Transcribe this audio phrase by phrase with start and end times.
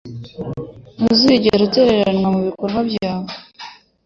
[0.95, 3.31] Ntuzigera utereranwa mubikorwa byawe